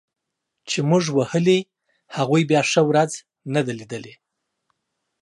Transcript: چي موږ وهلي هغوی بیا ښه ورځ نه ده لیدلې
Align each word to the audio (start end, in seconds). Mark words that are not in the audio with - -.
چي 0.69 0.79
موږ 0.89 1.03
وهلي 1.17 1.59
هغوی 2.15 2.41
بیا 2.49 2.61
ښه 2.71 2.81
ورځ 2.89 3.11
نه 3.53 3.61
ده 3.65 3.73
لیدلې 3.79 4.13